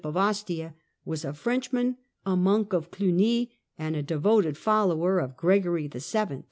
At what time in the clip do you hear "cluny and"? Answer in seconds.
2.89-3.95